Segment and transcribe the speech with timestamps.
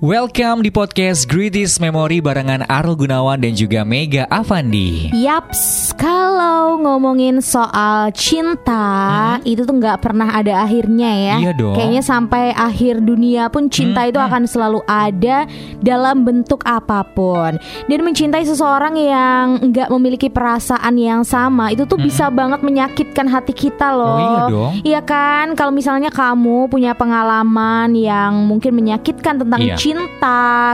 [0.00, 5.12] Welcome di podcast Greatest Memory barengan Arul Gunawan dan juga Mega Avandi.
[5.12, 11.36] Yaps, kalau ngomongin soal cinta itu tuh nggak pernah ada akhirnya ya.
[11.44, 11.76] Iya dong.
[11.76, 15.44] Kayaknya sampai akhir dunia pun cinta itu akan selalu ada
[15.84, 17.60] dalam bentuk apa pun.
[17.84, 23.52] Dan mencintai seseorang yang nggak memiliki perasaan yang sama itu tuh bisa banget menyakitkan hati
[23.52, 24.16] kita loh.
[24.16, 24.72] Oh, iya dong.
[24.80, 25.52] Iya kan?
[25.52, 29.76] Kalau misalnya kamu punya pengalaman yang mungkin menyakitkan tentang Iya.
[29.76, 29.88] cinta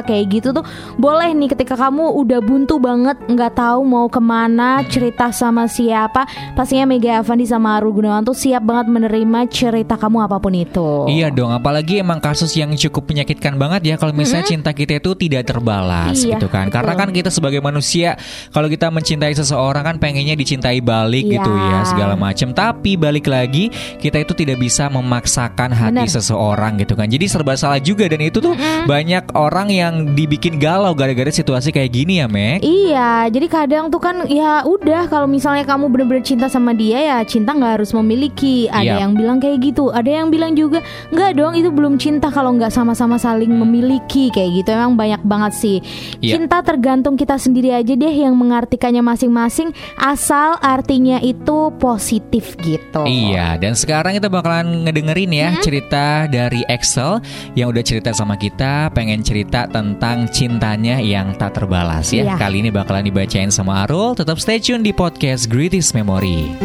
[0.03, 0.65] kayak gitu tuh
[0.97, 6.27] boleh nih ketika kamu udah buntu banget nggak tahu mau ke mana cerita sama siapa
[6.53, 11.07] pastinya Mega Avandi sama Aru Gunawan tuh siap banget menerima cerita kamu apa pun itu.
[11.07, 15.15] Iya dong, apalagi emang kasus yang cukup menyakitkan banget ya kalau misalnya cinta kita itu
[15.15, 16.67] tidak terbalas Iya, gitu kan.
[16.69, 17.03] Karena betul.
[17.07, 18.19] kan kita sebagai manusia
[18.51, 21.33] kalau kita mencintai seseorang kan pengennya dicintai balik Iya.
[21.39, 22.51] gitu ya segala macam.
[22.51, 26.11] Tapi balik lagi kita itu tidak bisa memaksakan hati Bener.
[26.11, 27.07] seseorang gitu kan.
[27.07, 28.57] Jadi serba salah juga dan itu tuh
[28.87, 32.63] banyak orang yang dibikin galau gara-gara situasi kayak gini ya, Mek.
[32.63, 37.19] Iya, jadi kadang tuh kan ya udah kalau misalnya kamu bener-bener cinta sama dia ya
[37.23, 38.67] cinta nggak harus memiliki.
[38.67, 39.03] Ada Yap.
[39.03, 40.83] yang bilang kayak gitu, ada yang bilang juga
[41.15, 44.69] nggak dong itu belum cinta kalau nggak sama-sama saling memiliki kayak gitu.
[44.75, 45.77] Emang banyak banget sih.
[46.21, 46.41] Iya.
[46.41, 49.71] Cinta tergantung kita sendiri aja deh yang mengartikannya masing-masing.
[50.01, 53.05] Asal artinya itu positif gitu.
[53.05, 57.21] Iya, dan sekarang kita bakalan ngedengerin ya cerita dari Excel
[57.55, 62.33] yang udah cerita sama kita, pengen cerita tentang cintanya yang tak terbalas ya.
[62.33, 62.41] Iya.
[62.41, 64.17] Kali ini bakalan dibacain sama Arul.
[64.17, 66.57] Tetap stay tune di podcast Greatest Memory.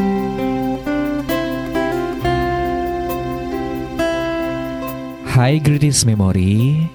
[5.27, 6.87] Hai Greatest Memory,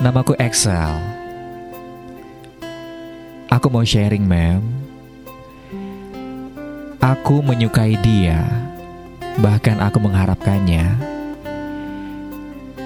[0.00, 0.92] namaku Excel.
[3.52, 4.64] Aku mau sharing, mem.
[6.96, 8.40] Aku menyukai dia,
[9.40, 11.11] bahkan aku mengharapkannya.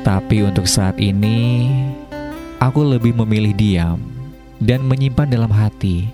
[0.07, 1.67] Tapi untuk saat ini,
[2.63, 3.99] aku lebih memilih diam
[4.63, 6.07] dan menyimpan dalam hati.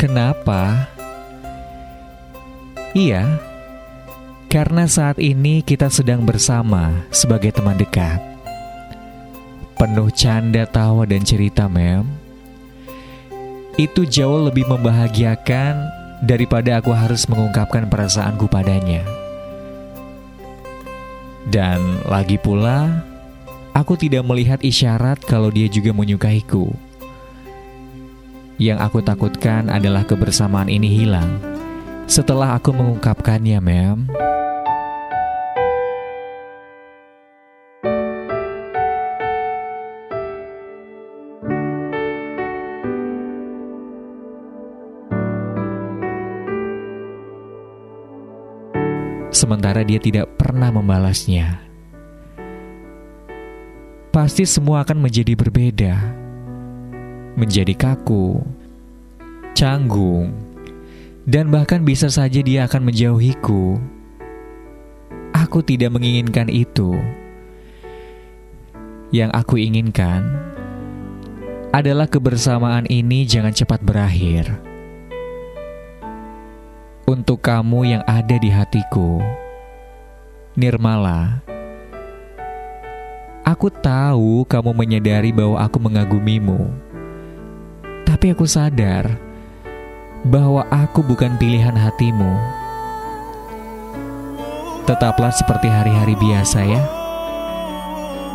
[0.00, 0.88] Kenapa?
[2.96, 3.36] Iya,
[4.48, 8.16] karena saat ini kita sedang bersama sebagai teman dekat.
[9.76, 12.08] Penuh canda, tawa, dan cerita, mem.
[13.76, 15.84] Itu jauh lebih membahagiakan
[16.24, 19.21] daripada aku harus mengungkapkan perasaanku padanya.
[21.48, 23.02] Dan lagi pula,
[23.74, 26.70] aku tidak melihat isyarat kalau dia juga menyukaiku.
[28.60, 31.52] Yang aku takutkan adalah kebersamaan ini hilang
[32.12, 34.04] setelah aku mengungkapkannya, mem.
[49.32, 51.58] Sementara dia tidak pernah membalasnya.
[54.12, 55.96] Pasti semua akan menjadi berbeda,
[57.34, 58.44] menjadi kaku,
[59.56, 60.36] canggung,
[61.24, 63.80] dan bahkan bisa saja dia akan menjauhiku.
[65.32, 66.92] Aku tidak menginginkan itu.
[69.12, 70.28] Yang aku inginkan
[71.72, 74.71] adalah kebersamaan ini jangan cepat berakhir
[77.06, 79.18] untuk kamu yang ada di hatiku.
[80.52, 81.40] Nirmala,
[83.42, 86.70] aku tahu kamu menyadari bahwa aku mengagumimu.
[88.06, 89.16] Tapi aku sadar
[90.22, 92.32] bahwa aku bukan pilihan hatimu.
[94.86, 96.82] Tetaplah seperti hari-hari biasa ya.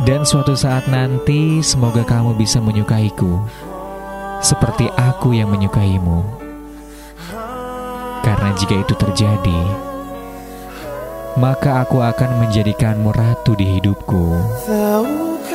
[0.04, 3.42] Dan suatu saat nanti semoga kamu bisa menyukaiku
[4.42, 6.47] seperti aku yang menyukaimu.
[8.28, 9.62] Karena jika itu terjadi,
[11.40, 14.36] maka aku akan menjadikanmu ratu di hidupku.
[14.68, 15.48] Tahukah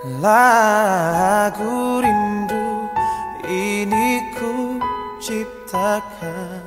[0.00, 2.88] Lagu rindu
[3.44, 4.80] ini ku
[5.20, 6.64] ciptakan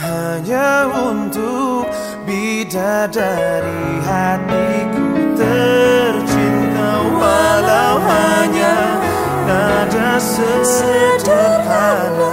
[0.00, 1.92] Hanya untuk
[2.24, 5.04] bidadari hatiku
[5.36, 9.04] tercinta Walau hanya
[9.44, 12.32] nada sesederhana.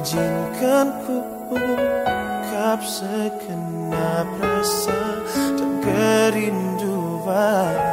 [0.00, 1.20] Izinkan ku
[1.60, 5.20] ungkap sekenap rasa
[5.60, 6.71] dan kerindu
[7.22, 7.91] Izinkan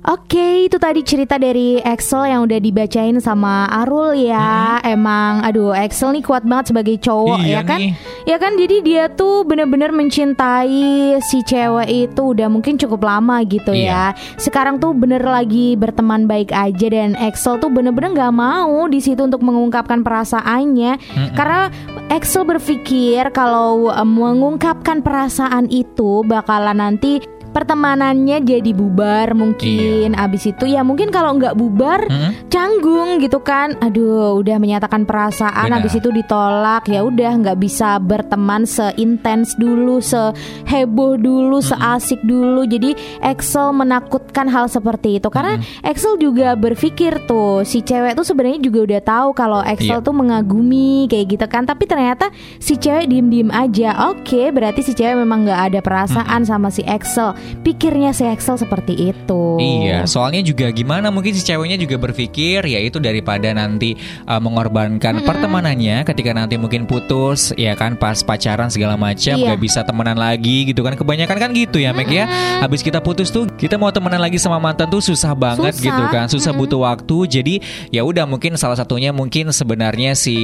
[0.00, 4.80] Oke, itu tadi cerita dari Excel yang udah dibacain sama Arul ya.
[4.80, 7.78] Emang, aduh, Excel nih kuat banget sebagai cowok Iya ya kan?
[7.78, 7.92] nih.
[8.24, 10.80] Ya kan, jadi dia tuh bener-bener mencintai
[11.20, 14.16] si cewek itu udah mungkin cukup lama gitu Iya.
[14.16, 14.36] ya.
[14.36, 19.20] Sekarang tuh bener lagi berteman baik aja dan Excel tuh bener-bener nggak mau di situ
[19.20, 20.96] untuk mengungkapkan perasaannya
[21.36, 21.68] karena
[22.08, 27.20] Excel berpikir kalau eh, mengungkapkan perasaan itu bakalan nanti
[27.50, 30.14] pertemanannya jadi bubar mungkin.
[30.14, 32.48] Abis itu ya mungkin kalau nggak bubar Mm-mm.
[32.48, 33.76] canggung gitu kan.
[33.78, 35.82] Aduh udah menyatakan perasaan Benar.
[35.82, 36.86] abis itu ditolak.
[36.86, 42.64] Ya udah nggak bisa berteman seintens dulu seheboh dulu seasik dulu.
[42.64, 45.28] Jadi Excel menakutkan hal seperti itu.
[45.28, 50.06] Karena Excel juga berpikir tuh si cewek tuh sebenarnya juga udah tahu kalau Excel Iya.
[50.06, 51.66] tuh mengagumi kayak gitu kan.
[51.66, 54.08] Tapi ternyata si cewek diem diem aja.
[54.08, 59.12] Oke berarti si cewek memang nggak ada perasaan sama si Excel pikirnya si Excel seperti
[59.12, 63.94] itu Iya, soalnya juga gimana mungkin si ceweknya juga berpikir ya itu daripada nanti
[64.24, 69.52] uh, mengorbankan pertemanannya ketika nanti mungkin putus ya kan pas pacaran segala macam Iya.
[69.52, 72.26] nggak bisa temenan lagi gitu kan kebanyakan kan gitu ya Meg ya.
[72.58, 75.84] Habis kita putus tuh kita mau temenan lagi sama mantan tuh susah banget Susah.
[75.84, 77.16] gitu kan, susah butuh waktu.
[77.30, 77.54] Jadi
[77.88, 80.36] ya udah mungkin salah satunya mungkin sebenarnya si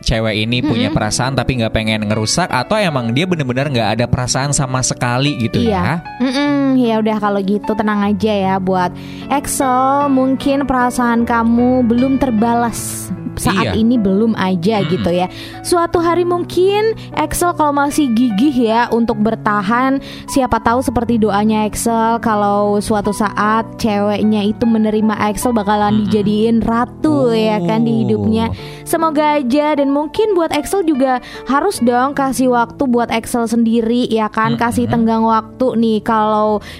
[0.00, 4.50] cewek ini punya perasaan tapi nggak pengen ngerusak atau emang dia bener-bener nggak ada perasaan
[4.50, 6.02] sama sekali gitu Iya.
[6.20, 6.27] ya.
[6.28, 8.92] Mm-mm, ya udah kalau gitu tenang aja ya buat
[9.28, 10.08] Excel.
[10.08, 13.08] Mungkin perasaan kamu belum terbalas
[13.38, 13.78] saat Iya.
[13.78, 14.90] ini belum aja Mm-mm.
[14.90, 15.30] gitu ya.
[15.62, 22.18] Suatu hari mungkin Excel kalau masih gigih ya untuk bertahan, siapa tahu seperti doanya Excel
[22.18, 26.10] kalau suatu saat ceweknya itu menerima Excel bakalan Mm-mm.
[26.10, 27.98] dijadiin ratu ya kan di Oh.
[28.02, 28.50] hidupnya.
[28.82, 34.26] Semoga aja dan mungkin buat Excel juga harus dong kasih waktu buat Excel sendiri ya
[34.26, 34.62] kan Mm-mm.
[34.66, 36.17] kasih tenggang waktu nih kalau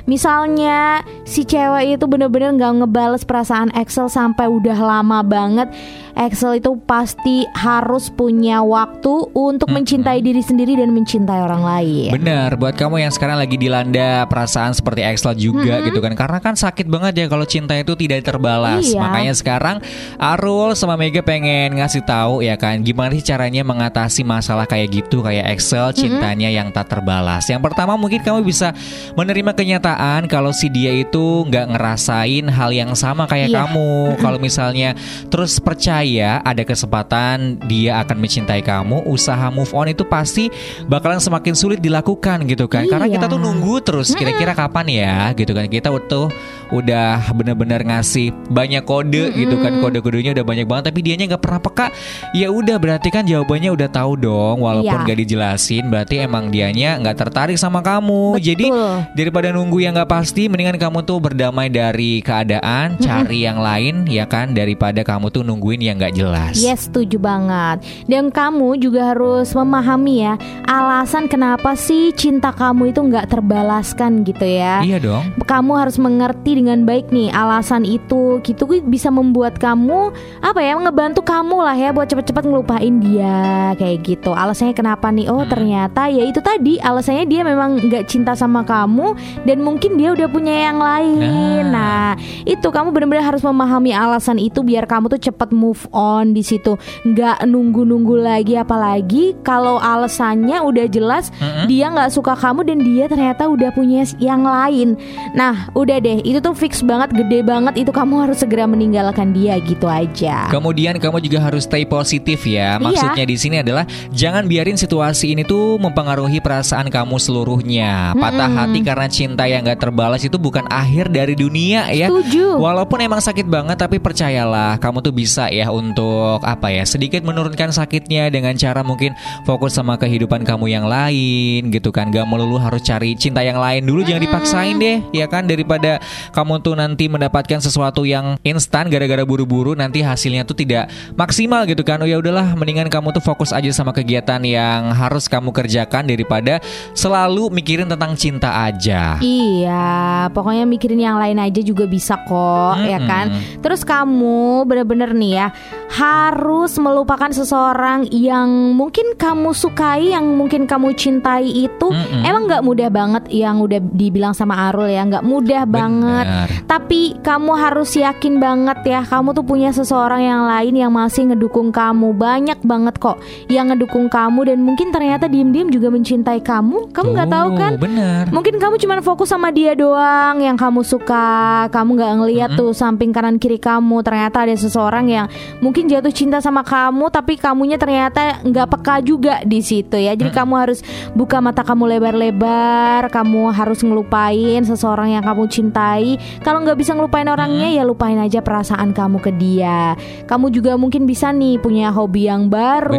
[0.05, 5.69] misalnya si cewek itu bener-bener nggak ngebales perasaan Excel sampai udah lama banget
[6.19, 12.11] Excel itu pasti harus punya waktu untuk mencintai diri sendiri dan mencintai orang lain.
[12.11, 16.19] Bener, buat kamu yang sekarang lagi dilanda perasaan seperti Excel juga gitu kan.
[16.19, 18.83] Karena kan sakit banget ya kalau cinta itu tidak terbalas.
[18.83, 18.99] Iya.
[18.99, 19.77] Makanya sekarang
[20.19, 25.23] Arul sama Mega pengen ngasih tahu ya kan Gimana sih caranya mengatasi masalah kayak gitu
[25.23, 27.47] Kayak Excel cintanya yang tak terbalas.
[27.47, 28.75] Yang pertama mungkin kamu bisa
[29.15, 33.71] menerima kenyataan Kalau si dia itu nggak ngerasain hal yang sama kayak Iya.
[33.71, 34.19] kamu.
[34.19, 34.99] Kalau misalnya
[35.31, 36.08] terus percaya
[36.41, 40.49] ada kesempatan dia akan mencintai kamu Usaha move on itu pasti
[40.89, 42.89] bakalan semakin sulit dilakukan gitu kan.
[42.89, 43.21] Karena Iya.
[43.21, 45.69] kita tuh nunggu terus kira-kira kapan ya gitu kan.
[45.69, 46.33] Kita tuh
[46.69, 51.61] udah bener-bener ngasih banyak kode gitu kan kode-kodenya udah banyak banget tapi dianya nggak pernah
[51.61, 51.87] peka
[52.33, 55.05] ya udah berarti kan jawabannya udah tahu dong walaupun Iya.
[55.05, 58.97] nggak dijelasin berarti emang dianya nggak tertarik sama kamu jadi Betul.
[59.15, 64.25] daripada nunggu yang nggak pasti mendingan kamu tuh berdamai dari keadaan cari yang lain ya
[64.25, 67.81] kan daripada kamu tuh nungguin yang nggak jelas Yes, setuju banget.
[68.05, 70.35] Dan kamu juga harus memahami ya
[70.65, 74.81] alasan kenapa sih cinta kamu itu nggak terbalaskan gitu ya.
[74.81, 78.43] iya dong Kamu harus mengerti dengan baik nih alasan itu.
[78.43, 80.11] Gitu bisa membuat kamu
[80.43, 84.35] apa ya ngebantu kamu lah ya buat cepet-cepet ngelupain dia kayak gitu.
[84.35, 85.31] Alasannya kenapa nih?
[85.31, 89.15] Oh ternyata ya itu tadi alasannya dia memang nggak cinta sama kamu
[89.47, 91.71] dan mungkin dia udah punya yang lain.
[91.71, 91.79] Nah.
[91.79, 96.41] Nah itu kamu benar-benar harus memahami alasan itu biar kamu tuh cepet move on di
[96.41, 96.75] situ,
[97.05, 101.69] nggak nunggu-nunggu lagi apalagi kalau alasannya udah jelas Mm-mm.
[101.69, 104.97] dia nggak suka kamu dan dia ternyata udah punya yang lain.
[105.37, 109.57] Nah, udah deh, itu tuh fix banget, gede banget itu kamu harus segera meninggalkan dia
[109.65, 110.49] gitu aja.
[110.53, 112.77] Kemudian kamu juga harus stay positif ya.
[112.77, 118.13] Maksudnya di sini adalah jangan biarin situasi ini tuh mempengaruhi perasaan kamu seluruhnya.
[118.15, 122.09] Patah hati karena cinta yang gak terbalas itu bukan akhir dari dunia ya.
[122.13, 122.61] Setuju.
[122.61, 127.75] Walaupun emang sakit banget tapi percayalah kamu tuh bisa ya untuk apa ya sedikit menurunkan
[127.75, 132.11] sakitnya dengan cara mungkin fokus sama kehidupan kamu yang lain gitu kan.
[132.13, 136.01] Gak melulu harus cari cinta yang lain dulu jangan dipaksain deh ya kan daripada
[136.39, 140.87] kamu tuh nanti mendapatkan sesuatu yang instan gara-gara buru-buru nanti hasilnya tuh tidak
[141.19, 141.99] maksimal gitu kan.
[141.99, 146.63] Oh ya udahlah mendingan kamu tuh fokus aja sama kegiatan yang harus kamu kerjakan daripada
[146.95, 149.19] selalu mikirin tentang cinta aja.
[149.19, 153.11] Iya, pokoknya mikirin yang lain aja juga bisa kok, ya Mm-mm.
[153.11, 153.27] kan?
[153.59, 155.47] Terus kamu bener-bener nih ya
[155.91, 162.23] harus melupakan seseorang yang mungkin kamu sukai, yang mungkin kamu cintai itu Mm-mm.
[162.23, 166.28] emang nggak mudah banget yang udah dibilang sama Arul ya, nggak mudah banget.
[166.29, 166.49] Bener.
[166.69, 171.73] Tapi kamu harus yakin banget ya, kamu tuh punya seseorang yang lain yang masih ngedukung
[171.73, 172.13] kamu.
[172.13, 173.17] Banyak banget kok
[173.49, 176.93] yang ngedukung kamu dan mungkin ternyata diem-diem juga mencintai kamu.
[176.93, 177.73] Kamu nggak tahu kan?
[177.81, 178.25] Bener.
[178.29, 181.67] Mungkin kamu cuma fokus sama dia doang yang kamu suka.
[181.73, 184.05] Kamu nggak ngeliat tuh samping kanan kiri kamu.
[184.05, 185.27] Ternyata ada seseorang yang
[185.65, 190.13] mungkin jatuh cinta sama kamu, tapi kamunya ternyata nggak peka juga di situ ya.
[190.13, 190.85] Jadi kamu harus
[191.17, 193.09] buka mata kamu lebar-lebar.
[193.09, 196.08] Kamu harus ngelupain seseorang yang kamu cintai.
[196.41, 199.93] Kalau nggak bisa ngelupain orangnya, ya lupain aja perasaan kamu ke dia.
[200.25, 202.97] Kamu juga mungkin bisa nih punya hobi yang baru,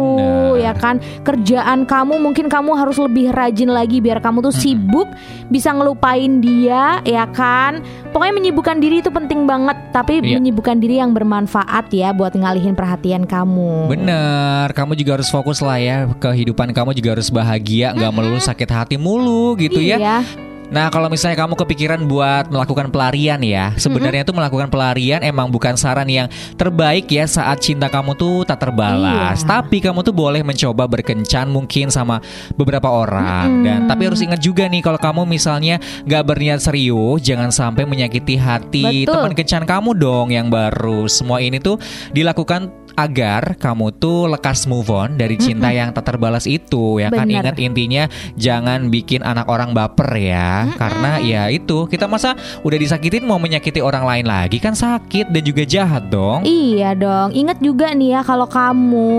[0.54, 0.62] Bener.
[0.62, 1.02] ya kan?
[1.24, 5.08] Kerjaan kamu mungkin kamu harus lebih rajin lagi biar kamu tuh sibuk
[5.48, 10.38] bisa ngelupain dia ya kan pokoknya menyibukkan diri itu penting banget tapi Iya.
[10.38, 15.78] menyibukkan diri yang bermanfaat ya buat ngalihin perhatian kamu Bener, kamu juga harus fokus lah
[15.78, 20.22] ya kehidupan kamu juga harus bahagia, nggak melulu sakit hati mulu gitu ya.
[20.70, 25.74] Nah kalau misalnya kamu kepikiran buat melakukan pelarian ya, sebenarnya tuh melakukan pelarian emang bukan
[25.74, 29.42] saran yang terbaik ya saat cinta kamu tuh tak terbalas.
[29.42, 29.50] Iya.
[29.60, 32.22] Tapi kamu tuh boleh mencoba berkencan mungkin sama
[32.54, 33.66] beberapa orang.
[33.66, 38.38] Dan tapi harus ingat juga nih kalau kamu misalnya nggak berniat serius, jangan sampai menyakiti
[38.38, 41.10] hati teman kencan kamu dong yang baru.
[41.10, 41.82] Semua ini tuh
[42.14, 47.24] dilakukan agar kamu tuh lekas move on dari cinta yang tak terbalas itu ya kan
[47.24, 47.40] Bener.
[47.40, 48.04] ingat intinya
[48.36, 53.80] jangan bikin anak orang baper ya karena ya itu kita masa udah disakitin mau menyakiti
[53.80, 58.20] orang lain lagi kan sakit dan juga jahat dong Iya dong, ingat juga nih ya
[58.26, 59.10] kalau kamu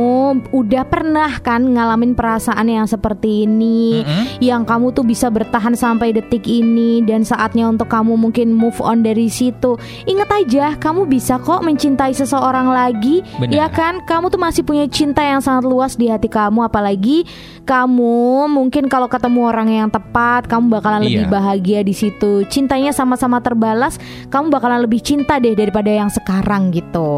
[0.52, 4.24] udah pernah kan ngalamin perasaan yang seperti ini, Mm-mm.
[4.44, 9.02] yang kamu tuh bisa bertahan sampai detik ini dan saatnya untuk kamu mungkin move on
[9.02, 9.80] dari situ.
[10.04, 13.52] Ingat aja, kamu bisa kok mencintai seseorang lagi, Benar.
[13.56, 14.04] ya kan?
[14.04, 17.24] Kamu tuh masih punya cinta yang sangat luas di hati kamu, apalagi
[17.64, 21.32] kamu mungkin kalau ketemu orang yang tepat, kamu bakalan lebih Iya.
[21.32, 22.44] bahagia di situ.
[22.46, 23.96] Cintanya sama-sama terbalas,
[24.28, 27.14] kamu bakalan lebih cinta deh daripada yang sekarang gitu.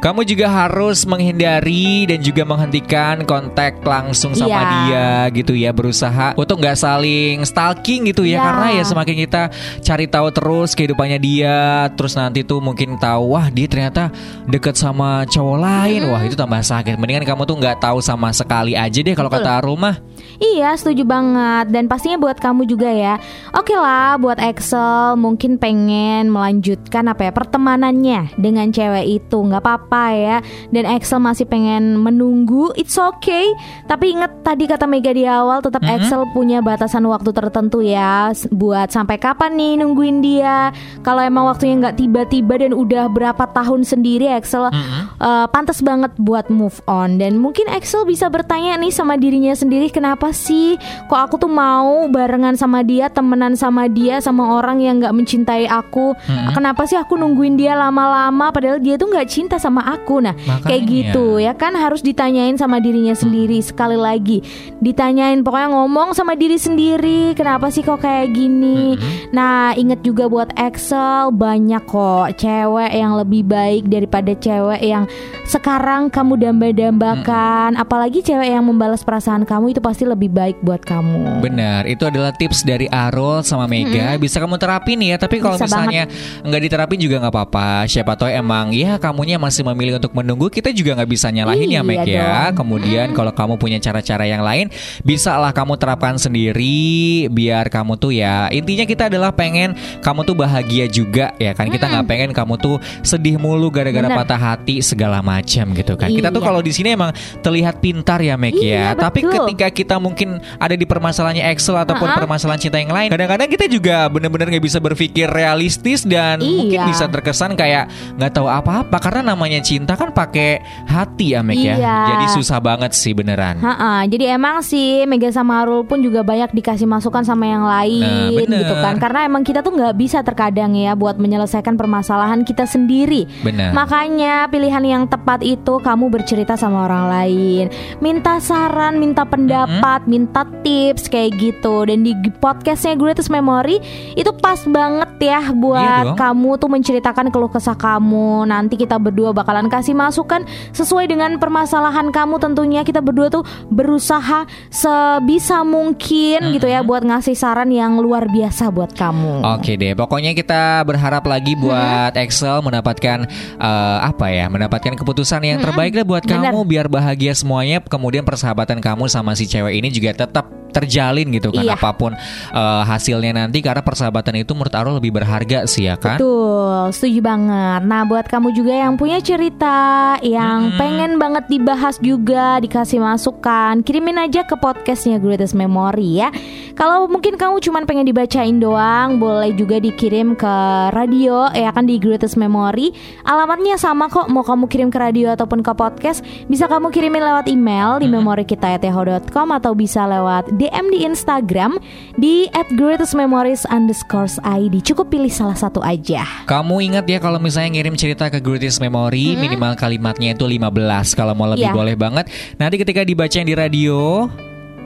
[0.00, 4.66] kamu juga harus menghindari dan juga menghentikan kontak langsung sama Iya.
[4.66, 8.42] dia gitu ya berusaha untuk nggak saling stalking gitu ya Iya.
[8.42, 9.42] karena ya semakin kita
[9.80, 11.58] cari tahu terus kehidupannya dia
[11.94, 14.10] terus nanti tuh mungkin tahu wah dia ternyata
[14.44, 16.94] deket sama cowok lain wah itu tambah sakit.
[17.00, 19.98] Mendingan kamu tuh nggak tahu sama sekali aja deh kalau kata rumah
[20.42, 21.70] Iya, setuju banget.
[21.70, 23.14] Dan pastinya buat kamu juga ya.
[23.54, 30.04] Oke lah, buat Excel mungkin pengen melanjutkan apa ya pertemanannya dengan cewek itu, nggak apa-apa
[30.10, 30.36] ya.
[30.74, 33.46] Dan Excel masih pengen menunggu, it's okay.
[33.86, 35.94] Tapi inget tadi kata Mega di awal, tetap Mhm.
[36.02, 38.34] Excel punya batasan waktu tertentu ya.
[38.50, 40.74] Buat sampai kapan nih nungguin dia?
[41.06, 45.02] Kalau emang waktunya nggak tiba-tiba dan udah berapa tahun sendiri, Excel Mm-mm.
[45.22, 49.86] uh, pantas banget buat move on dan mungkin Axel bisa bertanya nih sama dirinya sendiri
[49.86, 50.80] kenapa sih?
[51.06, 55.68] Kok aku tuh mau barengan sama dia temenan sama dia sama orang yang nggak mencintai
[55.68, 56.12] aku?
[56.12, 56.52] Mm-mm.
[56.56, 60.20] kenapa sih aku nungguin dia lama-lama padahal dia tuh nggak cinta sama aku?
[60.24, 60.34] Nah
[60.64, 60.88] kayak Makanya.
[60.88, 61.72] gitu ya kan?
[61.76, 64.42] Harus ditanyain sama dirinya sendiri sekali lagi.
[64.82, 68.96] Ditanyain pokoknya ngomong sama diri sendiri kenapa sih kok kayak gini?
[69.32, 75.08] Nah, inget juga buat Excel banyak kok cewek yang lebih baik daripada cewek yang
[75.48, 77.74] sekarang kamu damba-dambakan.
[77.80, 81.42] Apalagi cewek yang membalas perasaan kamu itu pasti lebih lebih baik buat kamu.
[81.42, 84.14] Benar, itu adalah tips dari Arul sama Mega.
[84.22, 86.06] Bisa kamu terapin ya, tapi kalau Bisa misalnya
[86.46, 87.90] nggak diterapin juga nggak apa-apa.
[87.90, 91.70] Siapa tahu emang ya kamunya masih memilih untuk menunggu, kita juga nggak bisa nyalahin ya
[91.74, 92.54] Iya Meg ya.
[92.54, 94.70] Kemudian kalau kamu punya cara-cara yang lain,
[95.02, 99.74] bisa lah kamu terapkan sendiri biar kamu tuh ya intinya kita adalah pengen
[100.06, 101.66] kamu tuh bahagia juga ya kan.
[101.66, 106.06] Kita nggak pengen kamu tuh sedih mulu gara-gara patah hati segala macam gitu kan.
[106.06, 106.46] Kita tuh Iya.
[106.46, 107.10] kalau di sini emang
[107.42, 108.62] terlihat pintar ya Meg ya.
[108.62, 109.34] Iya, Tapi betul.
[109.50, 110.11] ketika kita mungkin
[110.58, 112.18] ada di permasalahannya Excel ataupun Ha-ha.
[112.18, 116.86] permasalahan cinta yang lain, kadang-kadang kita juga benar-benar nggak bisa berpikir realistis dan mungkin Iya.
[116.86, 121.74] bisa terkesan kayak nggak tahu apa-apa karena namanya cinta kan pakai hati ya Meg ya.
[121.74, 121.96] Iya.
[122.08, 123.58] Jadi susah banget sih beneran.
[123.58, 128.00] Ha-ha, jadi emang sih Mega sama Arul pun juga banyak dikasih masukan sama yang lain
[128.02, 128.58] Nah, bener.
[128.60, 133.28] gitu kan karena emang kita tuh nggak bisa terkadang ya buat menyelesaikan permasalahan kita sendiri
[133.42, 133.74] Benar.
[133.74, 137.64] makanya pilihan yang tepat itu kamu bercerita sama orang lain
[137.98, 143.78] minta saran minta pendapat minta tips kayak gitu dan di podcastnya Greatest Memory
[144.16, 146.16] itu pas banget ya Iya buat dong.
[146.16, 152.08] kamu tuh menceritakan keluh kesah kamu nanti kita berdua bakalan kasih masukan sesuai dengan permasalahan
[152.08, 158.28] kamu tentunya kita berdua tuh berusaha sebisa mungkin gitu ya buat ngasih saran yang luar
[158.28, 159.42] biasa buat kamu.
[159.58, 163.26] Oke deh, pokoknya kita berharap lagi buat Excel mendapatkan
[163.58, 166.52] eh, apa ya, mendapatkan keputusan yang terbaik lah buat Bener.
[166.54, 167.82] kamu biar bahagia semuanya.
[167.82, 171.76] Kemudian persahabatan kamu sama si cewek ini juga tetap terjalin gitu kan Iya.
[171.76, 172.12] apa pun
[172.52, 176.16] eh, hasilnya nanti karena persahabatan itu menurut Arul lebih berharga sih ya kan.
[176.18, 177.80] Betul, setuju banget.
[177.84, 180.78] Nah, buat kamu juga yang punya cerita yang Mm-mm.
[180.80, 186.28] pengen banget dibahas juga, dikasih masukan, kirimin aja ke podcastnya Greatest Memory ya.
[186.72, 190.54] Kalau mungkin kamu cuma pengen dibacain doang, boleh juga dikirim ke
[190.96, 192.94] radio ya kan di Greatest Memory.
[193.28, 197.46] Alamatnya sama kok, mau kamu kirim ke radio ataupun ke podcast, bisa kamu kirimin lewat
[197.52, 201.74] email di memori kita atau bisa lewat DM di Instagram
[202.14, 202.46] di
[202.78, 204.78] @greatestmemories underscore ID.
[204.86, 206.22] Cukup pilih salah satu aja.
[206.46, 211.34] Kamu ingat ya kalau misalnya ngirim cerita ke Greatest Memory minimal kalimatnya itu 15 kalau
[211.34, 211.74] mau lebih Iya.
[211.74, 212.30] boleh banget.
[212.62, 214.30] Nanti ketika dibacain di radio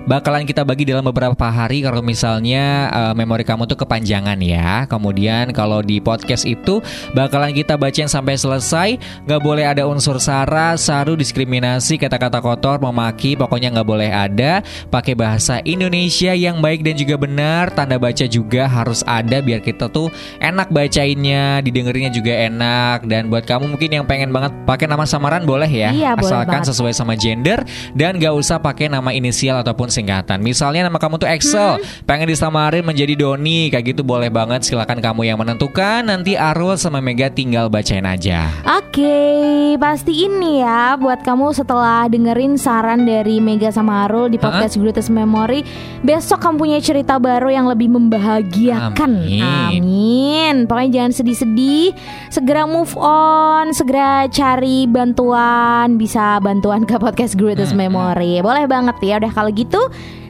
[0.06, 4.86] bakalan kita bagi dalam beberapa hari kalau misalnya eh, memori kamu tuh kepanjangan ya.
[4.86, 6.78] Kemudian kalau di podcast itu
[7.12, 8.88] bakalan kita bacain sampai selesai.
[9.26, 14.62] Nggak boleh ada unsur sara, saru, diskriminasi, kata-kata kotor, memaki, pokoknya nggak boleh ada.
[14.88, 17.74] Pakai bahasa Indonesia yang baik dan juga benar.
[17.74, 23.04] Tanda baca juga harus ada biar kita tuh enak bacainnya, didengerinnya juga enak.
[23.10, 26.62] Dan buat kamu mungkin yang pengen banget pakai nama samaran boleh ya, Iya, boleh asalkan
[26.62, 26.70] banget.
[26.70, 30.44] sesuai sama gender dan gak usah pakai nama inisial ataupun singkatan.
[30.44, 34.68] Misalnya nama kamu tuh Excel, pengen disamarin menjadi Doni, kayak gitu boleh banget.
[34.68, 36.04] Silakan kamu yang menentukan.
[36.04, 38.52] Nanti Arul sama Mega tinggal bacain aja.
[38.66, 44.76] Oke, pasti ini ya buat kamu setelah dengerin saran dari Mega sama Arul di podcast
[44.76, 45.64] Greatest Memory,
[46.04, 49.12] besok kamu punya cerita baru yang lebih membahagiakan.
[49.24, 49.40] Amin.
[49.40, 50.54] Amin.
[50.66, 51.94] Pokoknya jangan sedih-sedih,
[52.28, 58.42] segera move on, segera cari bantuan, bisa bantuan ke podcast Greatest Memory.
[58.42, 59.22] Boleh banget ya.
[59.22, 59.85] Udah kalau gitu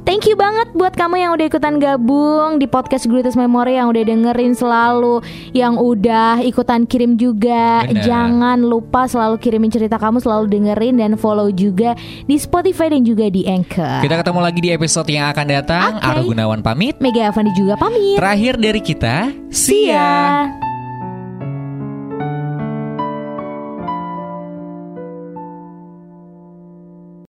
[0.06, 4.06] Thank you banget buat kamu yang udah ikutan gabung di podcast Greatest Memory yang udah
[4.06, 5.18] dengerin selalu,
[5.50, 7.82] yang udah ikutan kirim juga.
[7.82, 8.06] Bener.
[8.06, 13.26] Jangan lupa selalu kirimin cerita kamu, selalu dengerin dan follow juga di Spotify dan juga
[13.26, 14.06] di Anchor.
[14.06, 15.90] Kita ketemu lagi di episode yang akan datang.
[15.98, 16.06] Oke.
[16.06, 16.94] Arul Gunawan pamit.
[17.02, 18.14] Mega Avandi juga pamit.
[18.14, 20.46] Terakhir dari kita, See ya.